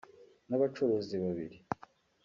n’abacuruzi 0.47 1.15
babiri 1.23 1.57